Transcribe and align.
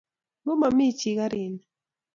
Ngo 0.41 0.53
ma 0.59 0.69
mi 0.77 0.87
chi 0.99 1.11
karit 1.17 1.49
ni. 1.53 1.63